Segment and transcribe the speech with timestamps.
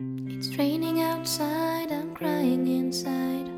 [0.00, 3.48] It's raining outside, I'm crying inside.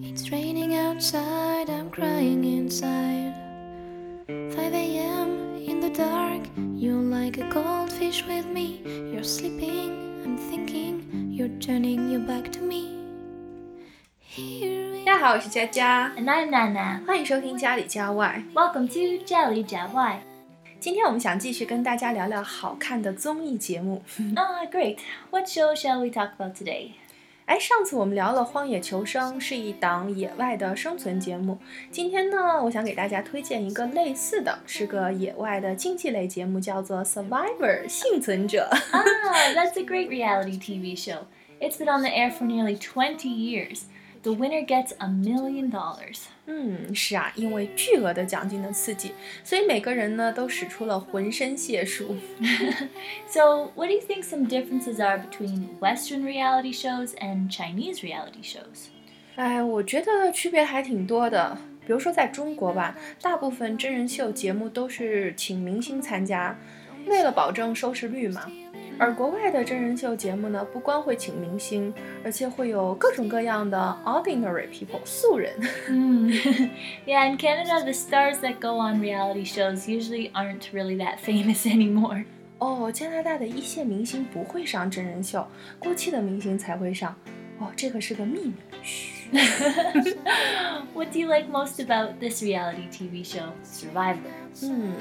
[0.00, 3.34] It's raining outside, I'm crying inside.
[4.28, 5.56] 5 a.m.
[5.66, 8.80] in the dark, you're like a goldfish with me.
[9.12, 12.94] You're sleeping, I'm thinking, you're turning your back to me.
[14.20, 17.04] Here we 大家好，我是佳佳， And I'm Nana.
[17.04, 18.44] 欢迎收听家里家外。
[18.54, 20.22] Welcome to 家里家外。
[20.83, 24.03] 今天我们想继续跟大家聊聊好看的综艺节目。
[24.35, 24.97] Ah, great.
[25.31, 26.89] What show shall we talk about today?
[27.45, 31.57] 哎，上次我们聊了《荒野求生》，是一档野外的生存节目。
[31.89, 38.69] 今天呢，我想给大家推荐一个类似的，是个野外的竞技类节目，叫做《Survivor》幸存者。
[38.91, 41.19] Ah, that's a great reality TV show.
[41.61, 43.83] It's been on the air for nearly twenty years.
[44.22, 46.24] The winner gets a million dollars.
[46.46, 49.12] 嗯，是啊，因为巨额的奖金的刺激，
[49.44, 52.16] 所以每个人呢都使出了浑身解数。
[53.28, 58.42] So, what do you think some differences are between Western reality shows and Chinese reality
[58.42, 58.88] shows?
[59.36, 61.56] 哎，我觉得区别还挺多的。
[61.86, 66.58] 比如说在中国吧，大部分真人秀节目都是请明星参加，
[67.07, 68.43] 为了保证收视率嘛。
[68.99, 71.91] 而国外的真人秀节目呢，不光会请明星，
[72.23, 75.51] 而且会有各种各样的 ordinary people 素人。
[75.87, 76.29] Hmm.
[77.05, 81.65] yeah, in Canada, the stars that go on reality shows usually aren't really that famous
[81.65, 82.25] anymore.
[82.59, 85.45] 哦，加拿大的一线明星不会上真人秀，
[85.79, 87.15] 过气的明星才会上。
[87.59, 88.53] 哦，这个是个秘密。
[88.81, 89.13] 嘘。
[90.93, 94.17] what do you like most about this reality TV show, Survivor?
[94.61, 94.93] 嗯，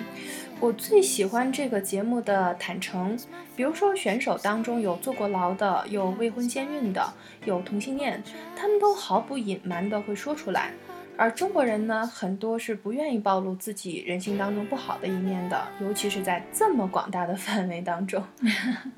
[0.59, 3.19] 我最喜欢这个节目的坦诚。
[3.55, 7.13] 比如说，选手当中有坐过牢的，有未婚先孕的，
[7.45, 8.23] 有同性恋，
[8.57, 10.73] 他们都毫不隐瞒的会说出来。
[11.19, 18.25] 而中国人呢，很多是不愿意暴露自己人性当中不好的一面的，尤其是在这么广大的范围当中。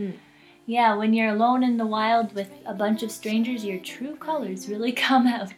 [0.66, 4.70] Yeah, when you're alone in the wild with a bunch of strangers, your true colors
[4.70, 5.52] really come out.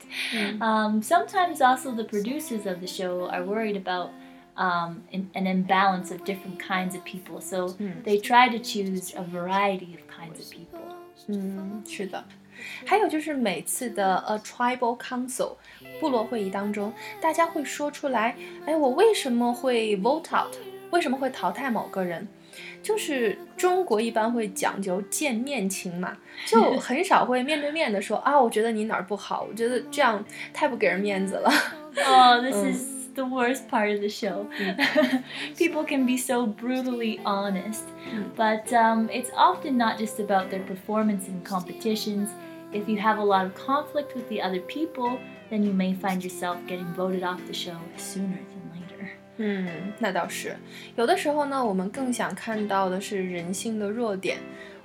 [0.61, 4.11] Um, sometimes also the producers of the show are worried about
[4.55, 9.23] um, an, an imbalance of different kinds of people, so they try to choose a
[9.23, 10.79] variety of kinds of people.
[11.27, 12.23] 嗯，是的。
[12.85, 15.55] 还有就是每次的 a tribal council
[15.99, 18.35] 部落会议当中，大家会说出来，
[18.65, 20.55] 哎，我为什么会 vote out？
[20.91, 22.27] 为什么会淘汰某个人？
[22.81, 30.23] 就是中国一般会讲究见面情嘛，就很少会面对面的说啊， 我觉得你哪儿不好，我觉得这样
[30.53, 31.51] 太不给人面子了。
[32.07, 34.47] Oh, this is the worst part of the show.
[35.57, 37.83] People can be so brutally honest,
[38.35, 42.29] but um, it's often not just about their performance in competitions.
[42.73, 46.23] If you have a lot of conflict with the other people, then you may find
[46.23, 48.64] yourself getting voted off the show sooner than later.
[49.38, 50.56] 嗯，那倒是。
[50.96, 54.38] 有的时候呢，我们更想看到的是人性的弱点。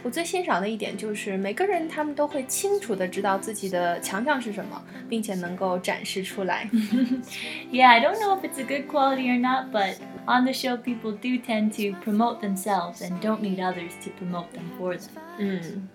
[0.03, 6.67] 我最欣赏的一点就是每个人他们都会清楚的知道自己的强项是什么，并且能够展示出来。
[7.71, 11.11] Yeah, I don't know if it's a good quality or not, but on the show, people
[11.11, 15.07] do tend to promote themselves and don't need others to promote them for them.
[15.37, 15.87] 嗯，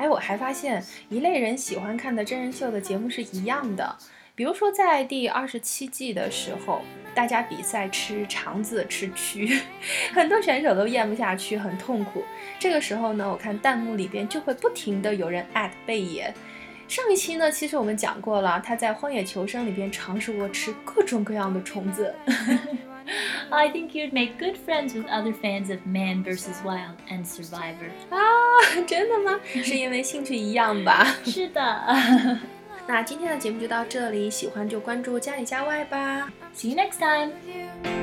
[0.00, 3.96] 哎，我还发现一类人喜欢看的真人秀的节目是一样的。
[4.34, 6.82] 比如说在第二十七季的时候，
[7.18, 9.60] 大家比赛吃肠子、吃蛆，
[10.14, 12.22] 很多选手都咽不下去，很痛苦。
[12.60, 16.32] 这个时候呢，我看弹幕里边就会不停的有人艾特贝爷。
[16.86, 22.14] 上一期呢，其实我们讲过了，他在《荒野求生》里边尝试过吃各种各样的虫子。
[23.50, 26.62] I think you'd make good friends with other fans of Man vs.
[26.64, 27.90] Wild and Survivor.
[28.14, 28.20] 啊，
[28.86, 29.40] 真的吗？
[29.64, 31.04] 是因为兴趣一样吧？
[31.26, 32.38] 是的。
[32.88, 36.32] 那今天的节目就到这里，喜欢就关注家里家外吧。
[36.56, 37.97] See you next time.